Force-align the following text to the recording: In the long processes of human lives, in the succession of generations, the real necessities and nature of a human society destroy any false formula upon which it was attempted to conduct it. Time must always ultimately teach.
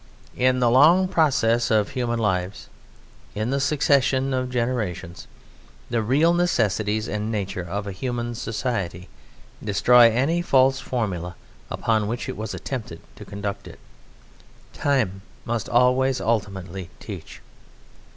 In 0.35 0.59
the 0.59 0.71
long 0.71 1.07
processes 1.07 1.69
of 1.69 1.89
human 1.89 2.17
lives, 2.17 2.69
in 3.35 3.51
the 3.51 3.59
succession 3.59 4.33
of 4.33 4.49
generations, 4.49 5.27
the 5.91 6.01
real 6.01 6.33
necessities 6.33 7.07
and 7.07 7.31
nature 7.31 7.61
of 7.61 7.85
a 7.85 7.91
human 7.91 8.33
society 8.33 9.09
destroy 9.63 10.09
any 10.11 10.41
false 10.41 10.79
formula 10.79 11.35
upon 11.69 12.07
which 12.07 12.27
it 12.27 12.35
was 12.35 12.55
attempted 12.55 12.99
to 13.15 13.25
conduct 13.25 13.67
it. 13.67 13.77
Time 14.73 15.21
must 15.45 15.69
always 15.69 16.19
ultimately 16.19 16.89
teach. 16.99 17.39